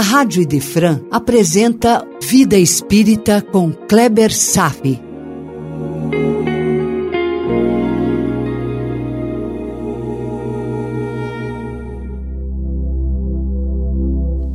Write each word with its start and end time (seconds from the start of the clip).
a 0.00 0.02
Rádio 0.02 0.40
Idefran 0.40 0.98
apresenta 1.10 2.02
Vida 2.22 2.56
Espírita 2.56 3.42
com 3.42 3.70
Kleber 3.70 4.32
Safi. 4.34 4.98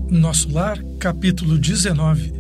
Nosso 0.10 0.52
Lar, 0.52 0.84
capítulo 1.00 1.60
19 1.60 2.34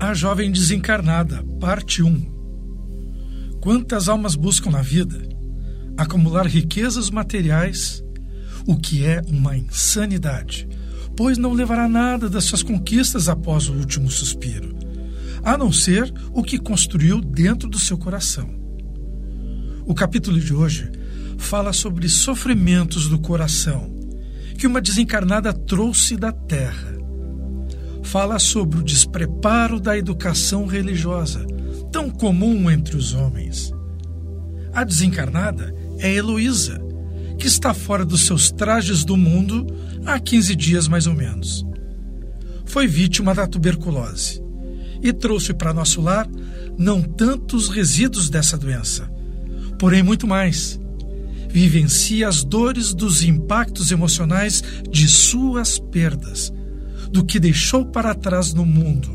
A 0.00 0.14
Jovem 0.14 0.50
Desencarnada, 0.50 1.44
parte 1.60 2.02
1 2.02 3.58
Quantas 3.60 4.08
almas 4.08 4.34
buscam 4.34 4.70
na 4.70 4.80
vida? 4.80 5.28
Acumular 5.94 6.46
riquezas 6.46 7.10
materiais, 7.10 8.02
o 8.66 8.78
que 8.78 9.04
é 9.04 9.20
uma 9.28 9.58
insanidade 9.58 10.66
pois 11.16 11.38
não 11.38 11.52
levará 11.52 11.88
nada 11.88 12.28
das 12.28 12.44
suas 12.44 12.62
conquistas 12.62 13.28
após 13.28 13.68
o 13.68 13.72
último 13.72 14.10
suspiro, 14.10 14.76
a 15.42 15.56
não 15.56 15.72
ser 15.72 16.12
o 16.32 16.42
que 16.42 16.58
construiu 16.58 17.20
dentro 17.20 17.68
do 17.68 17.78
seu 17.78 17.96
coração. 17.96 18.48
O 19.86 19.94
capítulo 19.94 20.38
de 20.38 20.52
hoje 20.52 20.90
fala 21.38 21.72
sobre 21.72 22.08
sofrimentos 22.08 23.08
do 23.08 23.18
coração 23.18 23.94
que 24.58 24.66
uma 24.66 24.80
desencarnada 24.80 25.52
trouxe 25.52 26.16
da 26.16 26.32
terra. 26.32 26.96
Fala 28.02 28.38
sobre 28.38 28.78
o 28.78 28.82
despreparo 28.82 29.78
da 29.78 29.96
educação 29.96 30.66
religiosa, 30.66 31.46
tão 31.92 32.10
comum 32.10 32.70
entre 32.70 32.96
os 32.96 33.14
homens. 33.14 33.72
A 34.72 34.84
desencarnada 34.84 35.74
é 35.98 36.12
Heloísa, 36.12 36.80
que 37.38 37.46
está 37.46 37.74
fora 37.74 38.04
dos 38.04 38.22
seus 38.22 38.50
trajes 38.50 39.04
do 39.04 39.16
mundo 39.16 39.66
há 40.04 40.18
15 40.18 40.54
dias 40.56 40.88
mais 40.88 41.06
ou 41.06 41.14
menos. 41.14 41.66
Foi 42.64 42.86
vítima 42.86 43.34
da 43.34 43.46
tuberculose 43.46 44.42
e 45.02 45.12
trouxe 45.12 45.54
para 45.54 45.74
nosso 45.74 46.00
lar 46.00 46.28
não 46.78 47.02
tanto 47.02 47.56
os 47.56 47.68
resíduos 47.68 48.28
dessa 48.28 48.56
doença, 48.56 49.10
porém 49.78 50.02
muito 50.02 50.26
mais. 50.26 50.80
Vivencia 51.48 52.28
as 52.28 52.44
dores 52.44 52.92
dos 52.92 53.22
impactos 53.22 53.90
emocionais 53.90 54.62
de 54.90 55.08
suas 55.08 55.78
perdas, 55.78 56.52
do 57.10 57.24
que 57.24 57.40
deixou 57.40 57.86
para 57.86 58.14
trás 58.14 58.52
no 58.52 58.66
mundo, 58.66 59.08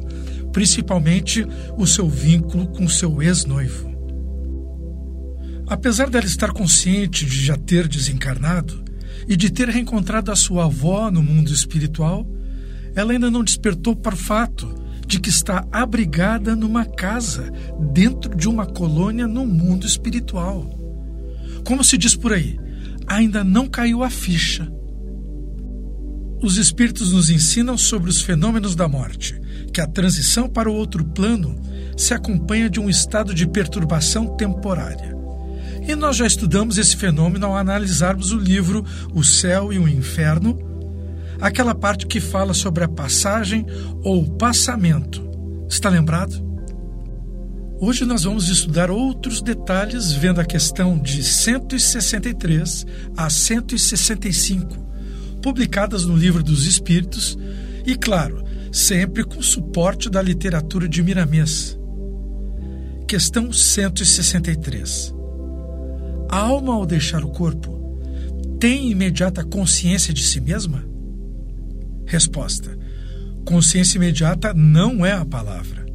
principalmente 0.52 1.46
o 1.78 1.86
seu 1.86 2.10
vínculo 2.10 2.68
com 2.68 2.88
seu 2.88 3.22
ex-noivo. 3.22 3.91
Apesar 5.72 6.10
dela 6.10 6.26
estar 6.26 6.52
consciente 6.52 7.26
de 7.26 7.46
já 7.46 7.56
ter 7.56 7.88
desencarnado 7.88 8.84
e 9.26 9.38
de 9.38 9.50
ter 9.50 9.70
reencontrado 9.70 10.30
a 10.30 10.36
sua 10.36 10.66
avó 10.66 11.10
no 11.10 11.24
mundo 11.24 11.54
espiritual, 11.54 12.28
ela 12.94 13.14
ainda 13.14 13.32
não 13.32 13.42
despertou 13.42 13.96
para 13.96 14.14
o 14.14 14.18
fato 14.18 14.68
de 15.08 15.18
que 15.18 15.30
está 15.30 15.66
abrigada 15.72 16.58
numa 16.58 16.84
casa 16.84 17.50
dentro 17.94 18.36
de 18.36 18.50
uma 18.50 18.66
colônia 18.66 19.26
no 19.26 19.46
mundo 19.46 19.88
espiritual. 19.88 20.70
Como 21.66 21.86
se 21.86 21.98
diz 21.98 22.18
por 22.18 22.34
aí, 22.34 22.60
ainda 23.08 23.42
não 23.42 23.66
caiu 23.66 24.04
a 24.04 24.10
ficha. 24.10 24.70
Os 26.44 26.58
espíritos 26.58 27.14
nos 27.14 27.30
ensinam 27.30 27.78
sobre 27.78 28.10
os 28.10 28.22
fenômenos 28.22 28.76
da 28.76 28.90
morte, 28.90 29.40
que 29.74 29.80
a 29.80 29.88
transição 29.88 30.50
para 30.50 30.70
o 30.70 30.76
outro 30.76 31.06
plano 31.06 31.62
se 31.96 32.14
acompanha 32.14 32.70
de 32.70 32.78
um 32.78 32.90
estado 32.90 33.34
de 33.34 33.48
perturbação 33.48 34.36
temporária. 34.36 35.21
E 35.92 35.96
nós 35.96 36.16
já 36.16 36.26
estudamos 36.26 36.78
esse 36.78 36.96
fenômeno 36.96 37.48
ao 37.48 37.58
analisarmos 37.58 38.32
o 38.32 38.38
livro 38.38 38.86
O 39.14 39.26
Céu 39.26 39.74
e 39.74 39.78
o 39.78 39.90
Inferno, 39.90 40.58
aquela 41.42 41.76
parte 41.76 42.08
que 42.08 42.22
fala 42.22 42.54
sobre 42.54 42.86
a 42.86 42.88
passagem 42.88 43.66
ou 44.02 44.26
passamento. 44.38 45.22
Está 45.70 45.90
lembrado? 45.90 46.42
Hoje 47.78 48.06
nós 48.06 48.24
vamos 48.24 48.48
estudar 48.48 48.90
outros 48.90 49.42
detalhes 49.42 50.14
vendo 50.14 50.40
a 50.40 50.46
questão 50.46 50.98
de 50.98 51.22
163 51.22 52.86
a 53.18 53.30
165, 53.30 54.74
publicadas 55.42 56.06
no 56.06 56.16
Livro 56.16 56.42
dos 56.42 56.66
Espíritos, 56.66 57.38
e 57.86 57.98
claro, 57.98 58.42
sempre 58.72 59.26
com 59.26 59.42
suporte 59.42 60.10
da 60.10 60.22
literatura 60.22 60.88
de 60.88 61.04
Miramês. 61.04 61.78
Questão 63.06 63.52
163. 63.52 65.20
A 66.32 66.38
alma, 66.38 66.74
ao 66.74 66.86
deixar 66.86 67.26
o 67.26 67.30
corpo, 67.30 67.78
tem 68.58 68.90
imediata 68.90 69.44
consciência 69.44 70.14
de 70.14 70.24
si 70.24 70.40
mesma? 70.40 70.82
Resposta: 72.06 72.80
Consciência 73.46 73.98
imediata 73.98 74.54
não 74.54 75.06
é 75.06 75.12
a 75.12 75.26
palavra. 75.26 75.86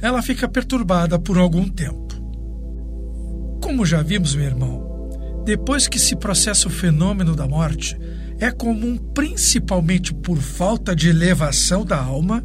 Ela 0.00 0.22
fica 0.22 0.48
perturbada 0.48 1.18
por 1.18 1.36
algum 1.36 1.68
tempo. 1.68 2.14
Como 3.62 3.84
já 3.84 4.02
vimos, 4.02 4.34
meu 4.34 4.46
irmão, 4.46 5.10
depois 5.44 5.86
que 5.86 5.98
se 5.98 6.16
processa 6.16 6.68
o 6.68 6.70
fenômeno 6.70 7.36
da 7.36 7.46
morte, 7.46 7.94
é 8.40 8.50
comum, 8.50 8.96
principalmente 8.96 10.14
por 10.14 10.38
falta 10.38 10.96
de 10.96 11.10
elevação 11.10 11.84
da 11.84 12.02
alma, 12.02 12.42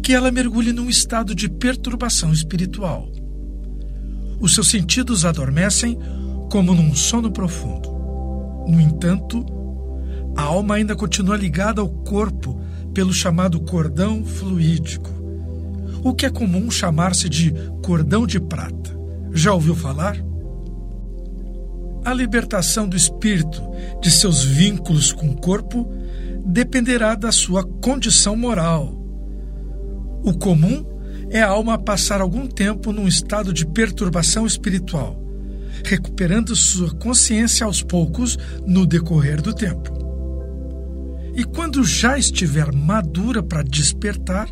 que 0.00 0.12
ela 0.12 0.30
mergulhe 0.30 0.72
num 0.72 0.88
estado 0.88 1.34
de 1.34 1.48
perturbação 1.48 2.32
espiritual 2.32 3.10
os 4.40 4.54
seus 4.54 4.68
sentidos 4.68 5.24
adormecem 5.24 5.98
como 6.50 6.74
num 6.74 6.94
sono 6.94 7.30
profundo. 7.30 7.88
No 8.66 8.80
entanto, 8.80 9.44
a 10.36 10.42
alma 10.42 10.76
ainda 10.76 10.96
continua 10.96 11.36
ligada 11.36 11.80
ao 11.80 11.88
corpo 11.88 12.60
pelo 12.92 13.12
chamado 13.12 13.60
cordão 13.60 14.24
fluídico, 14.24 15.10
o 16.02 16.14
que 16.14 16.26
é 16.26 16.30
comum 16.30 16.70
chamar-se 16.70 17.28
de 17.28 17.52
cordão 17.82 18.26
de 18.26 18.40
prata. 18.40 18.96
Já 19.32 19.52
ouviu 19.52 19.74
falar? 19.74 20.16
A 22.04 22.12
libertação 22.12 22.88
do 22.88 22.96
espírito 22.96 23.62
de 24.00 24.10
seus 24.10 24.44
vínculos 24.44 25.12
com 25.12 25.30
o 25.30 25.36
corpo 25.36 25.88
dependerá 26.44 27.14
da 27.14 27.32
sua 27.32 27.64
condição 27.64 28.36
moral. 28.36 28.94
O 30.22 30.34
comum 30.34 30.84
é 31.34 31.42
a 31.42 31.48
alma 31.48 31.76
passar 31.76 32.20
algum 32.20 32.46
tempo 32.46 32.92
num 32.92 33.08
estado 33.08 33.52
de 33.52 33.66
perturbação 33.66 34.46
espiritual, 34.46 35.20
recuperando 35.84 36.54
sua 36.54 36.94
consciência 36.94 37.66
aos 37.66 37.82
poucos 37.82 38.38
no 38.64 38.86
decorrer 38.86 39.42
do 39.42 39.52
tempo. 39.52 39.92
E 41.34 41.42
quando 41.42 41.82
já 41.82 42.16
estiver 42.16 42.72
madura 42.72 43.42
para 43.42 43.64
despertar, 43.64 44.48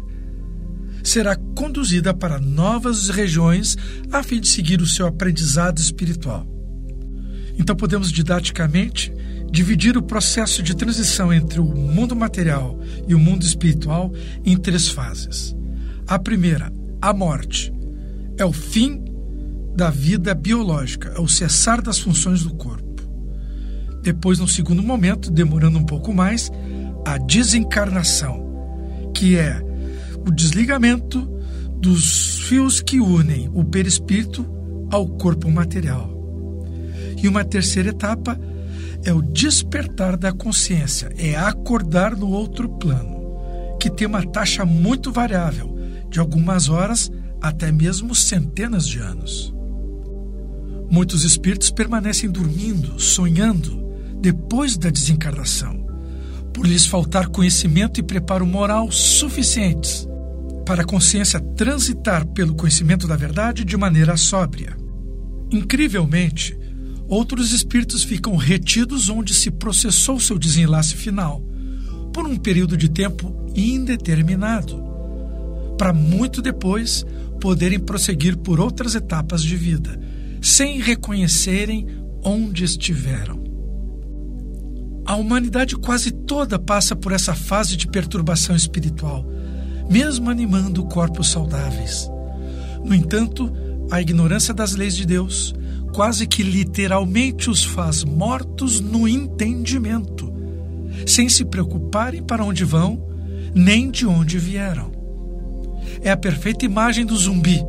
será 1.04 1.36
conduzida 1.36 2.12
para 2.12 2.40
novas 2.40 3.10
regiões 3.10 3.78
a 4.10 4.20
fim 4.24 4.40
de 4.40 4.48
seguir 4.48 4.82
o 4.82 4.86
seu 4.86 5.06
aprendizado 5.06 5.78
espiritual. 5.78 6.44
Então 7.56 7.76
podemos 7.76 8.10
didaticamente 8.10 9.14
dividir 9.52 9.96
o 9.96 10.02
processo 10.02 10.64
de 10.64 10.74
transição 10.74 11.32
entre 11.32 11.60
o 11.60 11.64
mundo 11.64 12.16
material 12.16 12.76
e 13.06 13.14
o 13.14 13.20
mundo 13.20 13.44
espiritual 13.44 14.12
em 14.44 14.56
três 14.56 14.88
fases. 14.88 15.61
A 16.12 16.18
primeira, 16.18 16.70
a 17.00 17.14
morte, 17.14 17.72
é 18.36 18.44
o 18.44 18.52
fim 18.52 19.02
da 19.74 19.88
vida 19.88 20.34
biológica, 20.34 21.14
é 21.16 21.18
o 21.18 21.26
cessar 21.26 21.80
das 21.80 21.98
funções 21.98 22.42
do 22.42 22.52
corpo. 22.52 23.02
Depois, 24.02 24.38
no 24.38 24.46
segundo 24.46 24.82
momento, 24.82 25.30
demorando 25.30 25.78
um 25.78 25.86
pouco 25.86 26.12
mais, 26.12 26.52
a 27.06 27.16
desencarnação, 27.16 28.44
que 29.14 29.38
é 29.38 29.58
o 30.18 30.30
desligamento 30.30 31.20
dos 31.78 32.40
fios 32.40 32.82
que 32.82 33.00
unem 33.00 33.50
o 33.54 33.64
perispírito 33.64 34.44
ao 34.90 35.08
corpo 35.08 35.50
material. 35.50 36.10
E 37.22 37.26
uma 37.26 37.42
terceira 37.42 37.88
etapa 37.88 38.38
é 39.02 39.14
o 39.14 39.22
despertar 39.22 40.18
da 40.18 40.30
consciência, 40.30 41.10
é 41.16 41.36
acordar 41.36 42.14
no 42.14 42.28
outro 42.28 42.68
plano, 42.68 43.16
que 43.80 43.88
tem 43.88 44.06
uma 44.06 44.22
taxa 44.26 44.66
muito 44.66 45.10
variável, 45.10 45.71
de 46.12 46.20
algumas 46.20 46.68
horas 46.68 47.10
até 47.40 47.72
mesmo 47.72 48.14
centenas 48.14 48.86
de 48.86 48.98
anos. 48.98 49.52
Muitos 50.90 51.24
espíritos 51.24 51.70
permanecem 51.70 52.30
dormindo, 52.30 53.00
sonhando, 53.00 53.82
depois 54.20 54.76
da 54.76 54.90
desencarnação, 54.90 55.86
por 56.52 56.66
lhes 56.66 56.86
faltar 56.86 57.28
conhecimento 57.28 57.98
e 57.98 58.02
preparo 58.02 58.46
moral 58.46 58.92
suficientes 58.92 60.06
para 60.66 60.82
a 60.82 60.84
consciência 60.84 61.40
transitar 61.40 62.26
pelo 62.26 62.54
conhecimento 62.54 63.08
da 63.08 63.16
verdade 63.16 63.64
de 63.64 63.76
maneira 63.76 64.16
sóbria. 64.18 64.76
Incrivelmente, 65.50 66.56
outros 67.08 67.52
espíritos 67.52 68.04
ficam 68.04 68.36
retidos 68.36 69.08
onde 69.08 69.34
se 69.34 69.50
processou 69.50 70.20
seu 70.20 70.38
desenlace 70.38 70.94
final, 70.94 71.42
por 72.12 72.26
um 72.26 72.36
período 72.36 72.76
de 72.76 72.90
tempo 72.90 73.34
indeterminado 73.56 74.91
para 75.82 75.92
muito 75.92 76.40
depois 76.40 77.04
poderem 77.40 77.80
prosseguir 77.80 78.36
por 78.36 78.60
outras 78.60 78.94
etapas 78.94 79.42
de 79.42 79.56
vida, 79.56 79.98
sem 80.40 80.80
reconhecerem 80.80 81.88
onde 82.24 82.62
estiveram. 82.62 83.42
A 85.04 85.16
humanidade 85.16 85.74
quase 85.74 86.12
toda 86.12 86.56
passa 86.56 86.94
por 86.94 87.10
essa 87.10 87.34
fase 87.34 87.76
de 87.76 87.88
perturbação 87.88 88.54
espiritual, 88.54 89.26
mesmo 89.90 90.30
animando 90.30 90.84
corpos 90.84 91.32
saudáveis. 91.32 92.08
No 92.84 92.94
entanto, 92.94 93.52
a 93.90 94.00
ignorância 94.00 94.54
das 94.54 94.76
leis 94.76 94.94
de 94.94 95.04
Deus 95.04 95.52
quase 95.92 96.28
que 96.28 96.44
literalmente 96.44 97.50
os 97.50 97.64
faz 97.64 98.04
mortos 98.04 98.78
no 98.78 99.08
entendimento, 99.08 100.32
sem 101.08 101.28
se 101.28 101.44
preocuparem 101.44 102.22
para 102.22 102.44
onde 102.44 102.64
vão, 102.64 103.04
nem 103.52 103.90
de 103.90 104.06
onde 104.06 104.38
vieram. 104.38 105.01
É 106.00 106.10
a 106.10 106.16
perfeita 106.16 106.64
imagem 106.64 107.04
do 107.04 107.16
zumbi, 107.16 107.60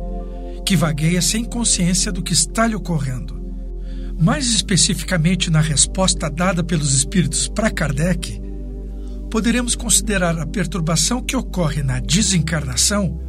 que 0.64 0.76
vagueia 0.76 1.20
sem 1.20 1.44
consciência 1.44 2.10
do 2.10 2.22
que 2.22 2.32
está 2.32 2.66
lhe 2.66 2.74
ocorrendo. 2.74 3.42
Mais 4.18 4.46
especificamente 4.46 5.50
na 5.50 5.60
resposta 5.60 6.30
dada 6.30 6.62
pelos 6.62 6.94
espíritos 6.94 7.48
para 7.48 7.70
Kardec, 7.70 8.40
poderemos 9.30 9.74
considerar 9.74 10.38
a 10.38 10.46
perturbação 10.46 11.20
que 11.20 11.36
ocorre 11.36 11.82
na 11.82 11.98
desencarnação 11.98 13.20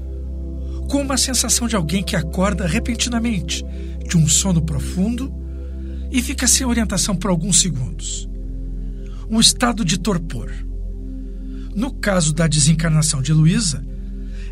com 0.90 1.02
uma 1.02 1.18
sensação 1.18 1.68
de 1.68 1.76
alguém 1.76 2.04
que 2.04 2.16
acorda 2.16 2.68
repentinamente 2.68 3.66
de 4.08 4.18
um 4.18 4.28
sono 4.28 4.62
profundo 4.62 5.34
e 6.12 6.22
fica 6.22 6.48
sem 6.48 6.66
orientação 6.66 7.16
por 7.16 7.32
alguns 7.32 7.60
segundos. 7.60 8.30
Um 9.30 9.40
estado 9.40 9.84
de 9.84 9.98
torpor. 9.98 10.52
No 11.76 11.92
caso 11.92 12.34
da 12.34 12.48
desencarnação 12.48 13.22
de 13.22 13.34
Luísa, 13.34 13.84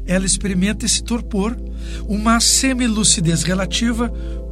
ela 0.05 0.25
experimenta 0.25 0.85
esse 0.85 1.03
torpor, 1.03 1.57
uma 2.07 2.39
semilucidez 2.39 3.43
relativa 3.43 4.09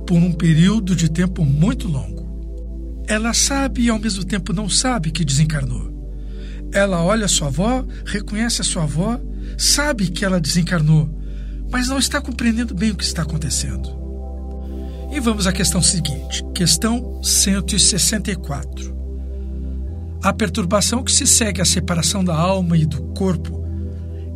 por 0.07 0.15
um 0.17 0.31
período 0.31 0.95
de 0.95 1.09
tempo 1.09 1.45
muito 1.45 1.87
longo. 1.87 3.03
Ela 3.07 3.33
sabe 3.33 3.83
e 3.83 3.89
ao 3.89 3.99
mesmo 3.99 4.23
tempo 4.23 4.53
não 4.53 4.69
sabe 4.69 5.11
que 5.11 5.25
desencarnou. 5.25 5.91
Ela 6.73 7.03
olha 7.03 7.27
sua 7.27 7.47
avó, 7.47 7.85
reconhece 8.05 8.61
a 8.61 8.63
sua 8.63 8.83
avó, 8.83 9.19
sabe 9.57 10.07
que 10.07 10.23
ela 10.23 10.39
desencarnou, 10.39 11.09
mas 11.69 11.89
não 11.89 11.99
está 11.99 12.21
compreendendo 12.21 12.73
bem 12.73 12.91
o 12.91 12.95
que 12.95 13.03
está 13.03 13.23
acontecendo. 13.23 13.99
E 15.11 15.19
vamos 15.19 15.45
à 15.45 15.51
questão 15.51 15.81
seguinte, 15.81 16.41
questão 16.55 17.21
164. 17.21 18.95
A 20.23 20.31
perturbação 20.31 21.03
que 21.03 21.11
se 21.11 21.27
segue 21.27 21.59
à 21.61 21.65
separação 21.65 22.23
da 22.23 22.35
alma 22.35 22.77
e 22.77 22.85
do 22.85 23.01
corpo 23.13 23.60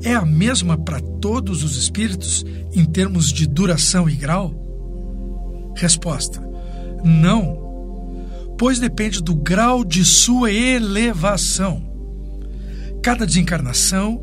é 0.06 0.14
a 0.14 0.26
mesma 0.26 0.78
para 0.78 1.02
todos 1.02 1.64
os 1.64 1.76
espíritos 1.76 2.46
em 2.74 2.86
termos 2.86 3.34
de 3.34 3.46
duração 3.46 4.10
e 4.10 4.16
grau? 4.16 4.54
Resposta: 5.76 6.42
Não, 7.04 8.56
pois 8.58 8.80
depende 8.80 9.22
do 9.22 9.36
grau 9.36 9.84
de 9.84 10.06
sua 10.06 10.52
elevação. 10.52 11.84
Cada 13.04 13.26
desencarnação 13.26 14.22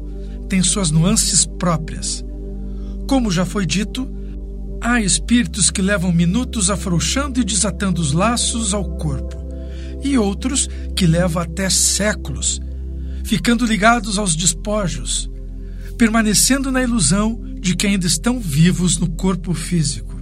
tem 0.49 0.63
suas 0.63 0.91
nuances 0.91 1.45
próprias 1.45 2.25
como 3.13 3.31
já 3.31 3.45
foi 3.45 3.67
dito, 3.67 4.11
há 4.81 4.99
espíritos 5.01 5.71
que 5.71 5.83
levam 5.83 6.11
minutos 6.11 6.71
afrouxando 6.71 7.41
e 7.41 7.45
desatando 7.45 8.01
os 8.01 8.13
laços 8.13 8.73
ao 8.73 8.97
corpo, 8.97 9.37
e 10.03 10.17
outros 10.17 10.67
que 10.97 11.07
levam 11.07 11.43
até 11.43 11.69
séculos, 11.69 12.59
ficando 13.23 13.67
ligados 13.67 14.19
aos 14.19 14.35
despojos, 14.35 15.31
permanecendo 16.03 16.73
na 16.73 16.83
ilusão 16.83 17.41
de 17.61 17.77
que 17.77 17.87
ainda 17.87 18.09
estão 18.09 18.41
vivos 18.41 18.99
no 18.99 19.09
corpo 19.09 19.55
físico. 19.55 20.21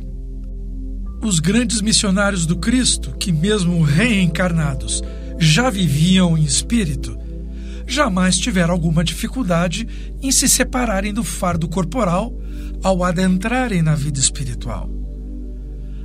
Os 1.22 1.40
grandes 1.40 1.80
missionários 1.80 2.44
do 2.44 2.58
Cristo, 2.58 3.12
que 3.12 3.32
mesmo 3.32 3.82
reencarnados 3.82 5.02
já 5.38 5.70
viviam 5.70 6.36
em 6.36 6.42
espírito, 6.42 7.18
jamais 7.86 8.36
tiveram 8.36 8.74
alguma 8.74 9.02
dificuldade 9.02 9.88
em 10.20 10.30
se 10.30 10.50
separarem 10.50 11.14
do 11.14 11.24
fardo 11.24 11.66
corporal 11.66 12.38
ao 12.82 13.02
adentrarem 13.02 13.80
na 13.80 13.94
vida 13.94 14.20
espiritual. 14.20 14.90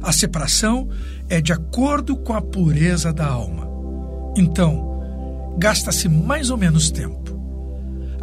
A 0.02 0.14
separação 0.14 0.88
é 1.28 1.42
de 1.42 1.52
acordo 1.52 2.16
com 2.16 2.32
a 2.32 2.42
pureza 2.42 3.12
da 3.12 3.28
alma. 3.28 3.68
Então, 4.38 5.02
gasta-se 5.58 6.08
mais 6.08 6.50
ou 6.50 6.56
menos 6.56 6.90
tempo. 6.90 7.25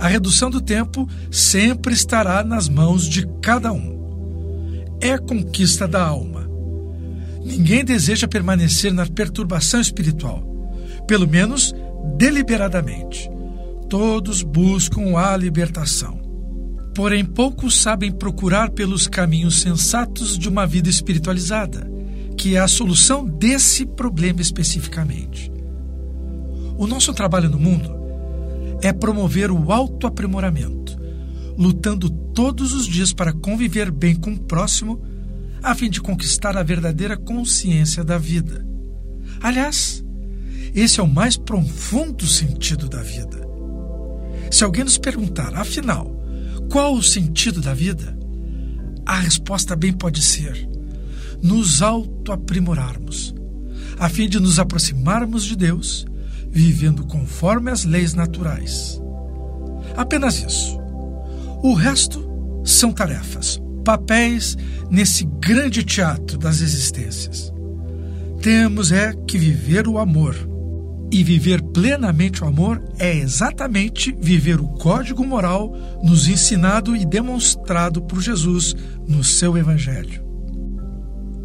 A 0.03 0.09
redução 0.09 0.51
do 0.51 0.61
tempo 0.61 1.09
sempre 1.31 1.95
estará 1.95 2.43
nas 2.43 2.69
mãos 2.69 3.09
de 3.09 3.25
cada 3.41 3.73
um. 3.73 4.83
É 5.01 5.17
conquista 5.17 5.87
da 5.87 6.05
alma. 6.05 6.51
Ninguém 7.45 7.85
deseja 7.85 8.27
permanecer 8.27 8.93
na 8.93 9.07
perturbação 9.07 9.81
espiritual, 9.81 10.43
pelo 11.07 11.29
menos 11.29 11.73
deliberadamente. 12.17 13.31
Todos 13.89 14.43
buscam 14.43 15.17
a 15.17 15.37
libertação. 15.37 16.21
Porém, 16.97 17.25
poucos 17.25 17.81
sabem 17.81 18.11
procurar 18.11 18.71
pelos 18.71 19.07
caminhos 19.07 19.61
sensatos 19.61 20.37
de 20.37 20.49
uma 20.49 20.67
vida 20.67 20.91
espiritualizada, 20.91 21.89
que 22.37 22.57
é 22.57 22.59
a 22.59 22.67
solução 22.67 23.25
desse 23.25 23.87
problema 23.87 24.41
especificamente. 24.41 25.49
O 26.77 26.89
nosso 26.89 27.15
trabalho 27.15 27.49
no 27.49 27.61
mundo 27.61 28.02
é 28.83 28.93
promover 28.93 29.51
o 29.51 29.73
autoaprimoramento, 29.73 31.01
lutando 31.57 32.11
todos 32.11 32.75
os 32.75 32.87
dias 32.87 33.13
para 33.13 33.33
conviver 33.33 33.91
bem 33.91 34.15
com 34.17 34.33
o 34.33 34.41
próximo, 34.41 35.01
a 35.63 35.75
fim 35.75 35.89
de 35.89 36.01
conquistar 36.01 36.57
a 36.57 36.63
verdadeira 36.63 37.17
consciência 37.17 38.03
da 38.03 38.19
vida. 38.19 38.67
Aliás, 39.41 40.05
esse 40.75 40.99
é 40.99 41.03
o 41.03 41.09
mais 41.09 41.37
profundo 41.37 42.27
sentido 42.27 42.89
da 42.89 43.03
vida. 43.03 43.41
Se 44.51 44.65
alguém 44.65 44.85
nos 44.85 44.99
perguntar, 44.99 45.55
afinal, 45.55 46.11
qual 46.71 46.95
o 46.95 47.03
sentido 47.03 47.61
da 47.61 47.73
vida? 47.73 48.19
A 49.07 49.19
resposta 49.19 49.77
bem 49.77 49.93
pode 49.93 50.23
ser: 50.23 50.69
nos 51.43 51.83
autoaprimorarmos, 51.83 53.35
a 53.99 54.09
fim 54.09 54.29
de 54.29 54.41
nos 54.41 54.59
aproximarmos 54.59 55.45
de 55.45 55.57
Deus, 55.57 56.07
vivendo 56.53 57.05
conforme 57.07 57.71
as 57.71 57.85
leis 57.85 58.13
naturais. 58.13 59.01
Apenas 59.97 60.43
isso. 60.43 60.79
O 61.63 61.73
resto 61.73 62.63
são 62.63 62.93
tarefas, 62.93 63.61
papéis 63.85 64.57
nesse 64.91 65.25
grande 65.41 65.83
teatro 65.83 66.37
das 66.37 66.61
existências. 66.61 67.53
Temos 68.43 68.93
é 68.93 69.13
que 69.27 69.39
viver 69.39 69.89
o 69.89 69.99
amor 69.99 70.37
e 71.11 71.23
viver 71.23 71.63
plenamente 71.63 72.43
o 72.43 72.47
amor 72.47 72.83
é 72.99 73.15
exatamente 73.15 74.17
viver 74.19 74.61
o 74.61 74.69
código 74.69 75.25
moral 75.25 75.77
nos 76.03 76.27
ensinado 76.27 76.97
e 76.97 77.05
demonstrado 77.05 78.03
por 78.03 78.21
Jesus 78.21 78.75
no 79.07 79.23
seu 79.23 79.57
Evangelho. 79.57 80.25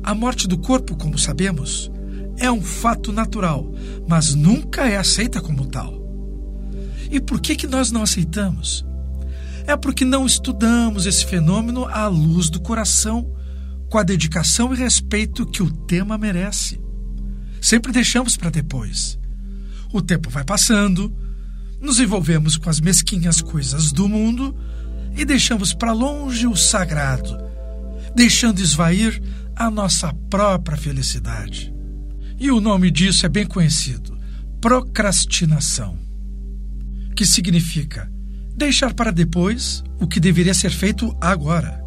A 0.03 0.15
morte 0.15 0.47
do 0.47 0.57
corpo, 0.57 0.95
como 0.95 1.17
sabemos, 1.17 1.91
é 2.37 2.51
um 2.51 2.61
fato 2.61 3.11
natural, 3.11 3.71
mas 4.07 4.33
nunca 4.33 4.87
é 4.87 4.97
aceita 4.97 5.41
como 5.41 5.65
tal. 5.65 5.93
E 7.09 7.19
por 7.19 7.39
que, 7.39 7.55
que 7.55 7.67
nós 7.67 7.91
não 7.91 8.03
aceitamos? 8.03 8.85
É 9.65 9.75
porque 9.75 10.05
não 10.05 10.25
estudamos 10.25 11.05
esse 11.05 11.25
fenômeno 11.25 11.85
à 11.85 12.07
luz 12.07 12.49
do 12.49 12.61
coração, 12.61 13.33
com 13.89 13.97
a 13.97 14.03
dedicação 14.03 14.73
e 14.73 14.77
respeito 14.77 15.45
que 15.45 15.63
o 15.63 15.71
tema 15.71 16.17
merece. 16.17 16.79
Sempre 17.61 17.91
deixamos 17.91 18.37
para 18.37 18.49
depois 18.49 19.17
o 19.91 20.01
tempo 20.01 20.29
vai 20.29 20.43
passando, 20.43 21.15
nos 21.79 21.99
envolvemos 21.99 22.57
com 22.57 22.69
as 22.69 22.79
mesquinhas 22.79 23.41
coisas 23.41 23.91
do 23.91 24.07
mundo 24.07 24.55
e 25.15 25.23
deixamos 25.23 25.73
para 25.73 25.91
longe 25.91 26.47
o 26.47 26.55
sagrado, 26.55 27.37
deixando 28.15 28.59
esvair 28.59 29.21
a 29.55 29.69
nossa 29.69 30.13
própria 30.29 30.77
felicidade. 30.77 31.73
E 32.39 32.51
o 32.51 32.59
nome 32.59 32.91
disso 32.91 33.25
é 33.25 33.29
bem 33.29 33.45
conhecido: 33.45 34.17
procrastinação, 34.61 35.97
que 37.15 37.25
significa 37.25 38.11
deixar 38.55 38.93
para 38.93 39.11
depois 39.11 39.83
o 39.99 40.07
que 40.07 40.19
deveria 40.19 40.53
ser 40.53 40.71
feito 40.71 41.15
agora. 41.21 41.83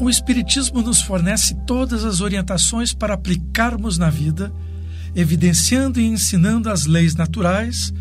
O 0.00 0.08
Espiritismo 0.08 0.82
nos 0.82 1.00
fornece 1.00 1.54
todas 1.66 2.04
as 2.04 2.20
orientações 2.20 2.92
para 2.92 3.14
aplicarmos 3.14 3.98
na 3.98 4.10
vida 4.10 4.52
evidenciando 5.14 6.00
e 6.00 6.06
ensinando 6.06 6.70
as 6.70 6.86
leis 6.86 7.14
naturais 7.14 7.92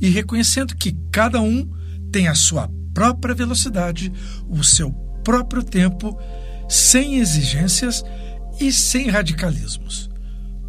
e 0.00 0.08
reconhecendo 0.08 0.76
que 0.76 0.96
cada 1.10 1.40
um 1.40 1.68
tem 2.12 2.28
a 2.28 2.34
sua 2.34 2.70
própria 2.94 3.34
velocidade, 3.34 4.12
o 4.48 4.62
seu 4.62 4.90
próprio 5.24 5.62
tempo, 5.62 6.18
sem 6.68 7.16
exigências 7.16 8.02
e 8.60 8.72
sem 8.72 9.08
radicalismos. 9.08 10.07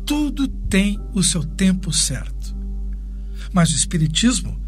Tudo 0.09 0.47
tem 0.47 0.99
o 1.13 1.21
seu 1.21 1.43
tempo 1.43 1.93
certo. 1.93 2.57
Mas 3.53 3.69
o 3.69 3.75
Espiritismo 3.75 4.59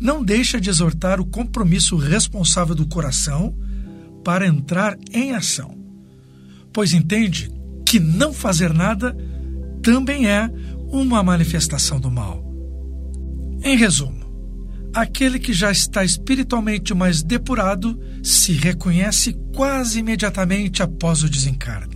não 0.00 0.24
deixa 0.24 0.58
de 0.58 0.70
exortar 0.70 1.20
o 1.20 1.26
compromisso 1.26 1.96
responsável 1.96 2.74
do 2.74 2.86
coração 2.86 3.54
para 4.24 4.46
entrar 4.46 4.96
em 5.12 5.34
ação, 5.34 5.76
pois 6.72 6.94
entende 6.94 7.52
que 7.84 8.00
não 8.00 8.32
fazer 8.32 8.72
nada 8.72 9.14
também 9.82 10.28
é 10.30 10.50
uma 10.90 11.22
manifestação 11.22 12.00
do 12.00 12.10
mal. 12.10 12.42
Em 13.62 13.76
resumo, 13.76 14.24
aquele 14.94 15.38
que 15.38 15.52
já 15.52 15.70
está 15.70 16.06
espiritualmente 16.06 16.94
mais 16.94 17.22
depurado 17.22 18.00
se 18.22 18.52
reconhece 18.52 19.34
quase 19.54 19.98
imediatamente 19.98 20.82
após 20.82 21.22
o 21.22 21.28
desencarne, 21.28 21.95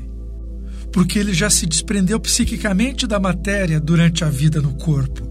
porque 0.92 1.18
ele 1.18 1.32
já 1.32 1.48
se 1.48 1.66
desprendeu 1.66 2.18
psiquicamente 2.18 3.06
da 3.06 3.20
matéria 3.20 3.80
durante 3.80 4.24
a 4.24 4.28
vida 4.28 4.60
no 4.60 4.74
corpo, 4.74 5.28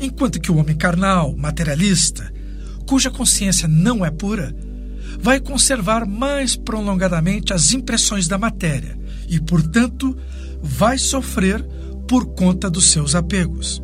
enquanto 0.00 0.40
que 0.40 0.50
o 0.50 0.56
homem 0.56 0.76
carnal, 0.76 1.34
materialista, 1.36 2.32
cuja 2.86 3.10
consciência 3.10 3.68
não 3.68 4.04
é 4.04 4.10
pura, 4.10 4.54
vai 5.20 5.40
conservar 5.40 6.06
mais 6.06 6.56
prolongadamente 6.56 7.52
as 7.52 7.72
impressões 7.72 8.28
da 8.28 8.38
matéria 8.38 8.98
e, 9.28 9.40
portanto, 9.40 10.16
vai 10.62 10.96
sofrer 10.98 11.62
por 12.06 12.26
conta 12.34 12.70
dos 12.70 12.90
seus 12.90 13.14
apegos. 13.14 13.82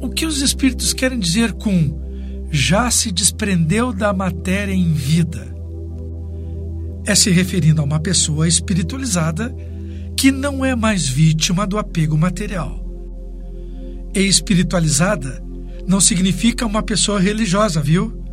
O 0.00 0.08
que 0.10 0.26
os 0.26 0.40
espíritos 0.42 0.92
querem 0.92 1.18
dizer 1.18 1.52
com 1.54 2.02
já 2.50 2.90
se 2.90 3.10
desprendeu 3.10 3.92
da 3.92 4.12
matéria 4.12 4.72
em 4.72 4.92
vida? 4.92 5.52
É 7.06 7.14
se 7.14 7.30
referindo 7.30 7.80
a 7.80 7.84
uma 7.84 7.98
pessoa 7.98 8.46
espiritualizada 8.46 9.54
que 10.24 10.32
não 10.32 10.64
é 10.64 10.74
mais 10.74 11.06
vítima 11.06 11.66
do 11.66 11.76
apego 11.76 12.16
material. 12.16 12.82
E 14.14 14.20
espiritualizada 14.20 15.44
não 15.86 16.00
significa 16.00 16.64
uma 16.64 16.82
pessoa 16.82 17.20
religiosa, 17.20 17.82
viu? 17.82 18.24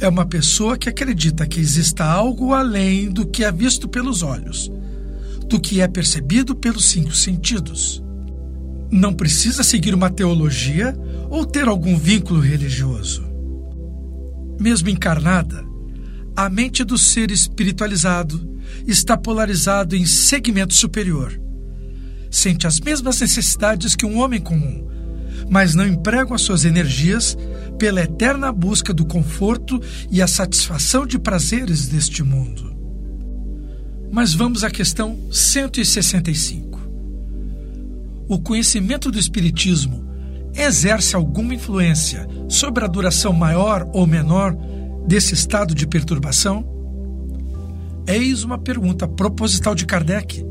É 0.00 0.08
uma 0.08 0.24
pessoa 0.24 0.78
que 0.78 0.88
acredita 0.88 1.46
que 1.46 1.60
exista 1.60 2.06
algo 2.06 2.54
além 2.54 3.10
do 3.10 3.26
que 3.26 3.44
é 3.44 3.52
visto 3.52 3.86
pelos 3.86 4.22
olhos, 4.22 4.72
do 5.46 5.60
que 5.60 5.82
é 5.82 5.86
percebido 5.86 6.56
pelos 6.56 6.86
cinco 6.86 7.12
sentidos. 7.12 8.02
Não 8.90 9.12
precisa 9.12 9.62
seguir 9.62 9.94
uma 9.94 10.08
teologia 10.08 10.96
ou 11.28 11.44
ter 11.44 11.68
algum 11.68 11.98
vínculo 11.98 12.40
religioso. 12.40 13.28
Mesmo 14.58 14.88
encarnada, 14.88 15.62
a 16.34 16.48
mente 16.48 16.82
do 16.82 16.96
ser 16.96 17.30
espiritualizado 17.30 18.57
está 18.86 19.16
polarizado 19.16 19.96
em 19.96 20.06
segmento 20.06 20.74
superior. 20.74 21.38
Sente 22.30 22.66
as 22.66 22.80
mesmas 22.80 23.20
necessidades 23.20 23.96
que 23.96 24.06
um 24.06 24.18
homem 24.18 24.40
comum, 24.40 24.86
mas 25.48 25.74
não 25.74 25.86
empregam 25.86 26.34
as 26.34 26.42
suas 26.42 26.64
energias 26.64 27.36
pela 27.78 28.02
eterna 28.02 28.52
busca 28.52 28.92
do 28.92 29.06
conforto 29.06 29.80
e 30.10 30.20
a 30.20 30.26
satisfação 30.26 31.06
de 31.06 31.18
prazeres 31.18 31.86
deste 31.86 32.22
mundo. 32.22 32.76
Mas 34.10 34.34
vamos 34.34 34.64
à 34.64 34.70
questão 34.70 35.18
165. 35.30 36.80
O 38.28 38.38
conhecimento 38.38 39.10
do 39.10 39.18
Espiritismo 39.18 40.06
exerce 40.54 41.14
alguma 41.14 41.54
influência 41.54 42.26
sobre 42.48 42.84
a 42.84 42.88
duração 42.88 43.32
maior 43.32 43.88
ou 43.92 44.06
menor 44.06 44.56
desse 45.06 45.34
estado 45.34 45.74
de 45.74 45.86
perturbação? 45.86 46.77
Eis 48.08 48.42
uma 48.42 48.56
pergunta 48.56 49.06
proposital 49.06 49.74
de 49.74 49.84
Kardec 49.84 50.42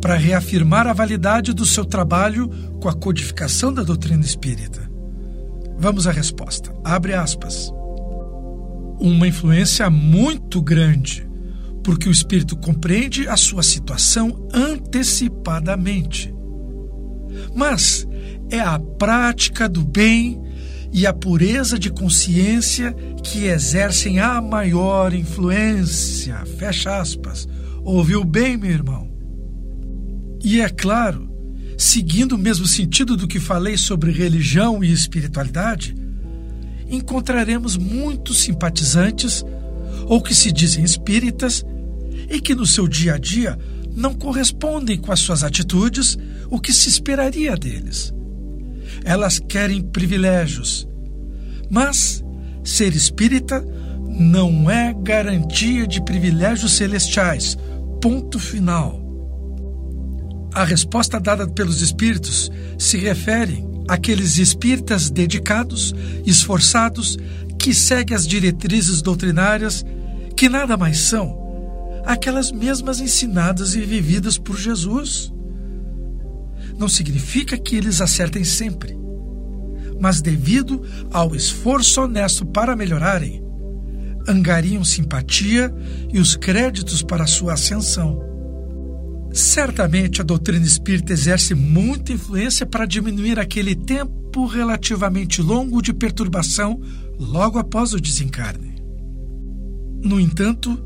para 0.00 0.16
reafirmar 0.16 0.88
a 0.88 0.92
validade 0.92 1.52
do 1.52 1.64
seu 1.64 1.84
trabalho 1.84 2.50
com 2.80 2.88
a 2.88 2.92
codificação 2.92 3.72
da 3.72 3.84
doutrina 3.84 4.24
espírita. 4.24 4.90
Vamos 5.78 6.08
à 6.08 6.10
resposta. 6.10 6.74
Abre 6.82 7.14
aspas. 7.14 7.72
Uma 8.98 9.28
influência 9.28 9.88
muito 9.88 10.60
grande, 10.60 11.24
porque 11.84 12.08
o 12.08 12.12
espírito 12.12 12.56
compreende 12.56 13.28
a 13.28 13.36
sua 13.36 13.62
situação 13.62 14.48
antecipadamente. 14.52 16.34
Mas 17.54 18.04
é 18.50 18.58
a 18.58 18.80
prática 18.80 19.68
do 19.68 19.84
bem 19.84 20.42
e 20.94 21.08
a 21.08 21.12
pureza 21.12 21.76
de 21.76 21.90
consciência 21.90 22.92
que 23.20 23.46
exercem 23.46 24.20
a 24.20 24.40
maior 24.40 25.12
influência. 25.12 26.36
Fecha 26.56 27.00
aspas. 27.00 27.48
Ouviu 27.82 28.22
bem, 28.22 28.56
meu 28.56 28.70
irmão? 28.70 29.10
E 30.44 30.60
é 30.60 30.68
claro, 30.68 31.28
seguindo 31.76 32.36
o 32.36 32.38
mesmo 32.38 32.64
sentido 32.68 33.16
do 33.16 33.26
que 33.26 33.40
falei 33.40 33.76
sobre 33.76 34.12
religião 34.12 34.84
e 34.84 34.92
espiritualidade, 34.92 35.96
encontraremos 36.88 37.76
muitos 37.76 38.42
simpatizantes 38.42 39.44
ou 40.06 40.22
que 40.22 40.32
se 40.34 40.52
dizem 40.52 40.84
espíritas 40.84 41.64
e 42.30 42.40
que 42.40 42.54
no 42.54 42.64
seu 42.64 42.86
dia 42.86 43.14
a 43.14 43.18
dia 43.18 43.58
não 43.96 44.14
correspondem 44.14 44.96
com 44.96 45.10
as 45.10 45.18
suas 45.18 45.42
atitudes 45.42 46.16
o 46.48 46.60
que 46.60 46.72
se 46.72 46.88
esperaria 46.88 47.56
deles. 47.56 48.13
Elas 49.04 49.38
querem 49.38 49.82
privilégios, 49.82 50.88
mas 51.70 52.24
ser 52.64 52.94
espírita 52.94 53.64
não 54.08 54.70
é 54.70 54.94
garantia 54.94 55.86
de 55.86 56.02
privilégios 56.02 56.72
celestiais. 56.72 57.56
Ponto 58.00 58.38
final. 58.38 59.00
A 60.54 60.64
resposta 60.64 61.20
dada 61.20 61.48
pelos 61.48 61.82
espíritos 61.82 62.50
se 62.78 62.96
refere 62.96 63.64
àqueles 63.88 64.38
espíritas 64.38 65.10
dedicados, 65.10 65.94
esforçados, 66.24 67.18
que 67.58 67.74
seguem 67.74 68.16
as 68.16 68.26
diretrizes 68.26 69.02
doutrinárias, 69.02 69.84
que 70.36 70.48
nada 70.48 70.76
mais 70.76 70.98
são 70.98 71.44
aquelas 72.04 72.52
mesmas 72.52 73.00
ensinadas 73.00 73.74
e 73.74 73.80
vividas 73.80 74.38
por 74.38 74.58
Jesus. 74.58 75.32
Não 76.78 76.88
significa 76.88 77.56
que 77.56 77.76
eles 77.76 78.00
acertem 78.00 78.44
sempre, 78.44 78.96
mas 80.00 80.20
devido 80.20 80.82
ao 81.10 81.34
esforço 81.34 82.02
honesto 82.02 82.44
para 82.44 82.76
melhorarem, 82.76 83.42
angariam 84.26 84.84
simpatia 84.84 85.72
e 86.12 86.18
os 86.18 86.36
créditos 86.36 87.02
para 87.02 87.26
sua 87.26 87.54
ascensão. 87.54 88.20
Certamente 89.32 90.20
a 90.20 90.24
doutrina 90.24 90.64
espírita 90.64 91.12
exerce 91.12 91.54
muita 91.54 92.12
influência 92.12 92.64
para 92.64 92.86
diminuir 92.86 93.38
aquele 93.38 93.74
tempo 93.74 94.46
relativamente 94.46 95.42
longo 95.42 95.82
de 95.82 95.92
perturbação 95.92 96.80
logo 97.18 97.58
após 97.58 97.92
o 97.92 98.00
desencarne. 98.00 98.74
No 100.02 100.20
entanto, 100.20 100.78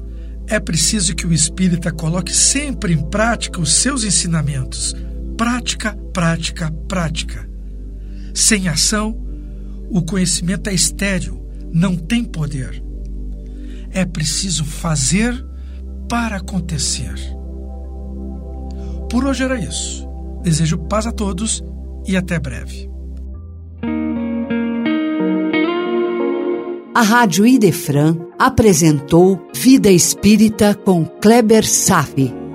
é 0.47 0.59
preciso 0.59 1.14
que 1.14 1.26
o 1.26 1.33
espírita 1.33 1.92
coloque 1.92 2.33
sempre 2.33 2.95
em 2.95 3.11
prática 3.11 3.61
os 3.61 3.73
seus 3.73 4.02
ensinamentos. 4.02 4.95
Prática, 5.38 5.97
prática, 6.12 6.71
prática. 6.88 7.49
Sem 8.35 8.68
ação, 8.68 9.16
o 9.88 10.02
conhecimento 10.02 10.68
é 10.68 10.75
estéril, 10.75 11.40
não 11.73 11.97
tem 11.97 12.25
poder. 12.25 12.83
É 13.92 14.04
preciso 14.04 14.64
fazer 14.64 15.33
para 16.09 16.37
acontecer. 16.38 17.14
Por 19.09 19.25
hoje 19.25 19.45
era 19.45 19.61
isso. 19.61 20.09
Desejo 20.42 20.76
paz 20.76 21.07
a 21.07 21.12
todos 21.12 21.62
e 22.04 22.16
até 22.16 22.40
breve. 22.40 22.90
A 26.92 27.02
Rádio 27.02 27.47
Idefran 27.47 28.16
apresentou 28.37 29.40
Vida 29.54 29.88
Espírita 29.88 30.75
com 30.75 31.04
Kleber 31.04 31.64
Safi. 31.64 32.48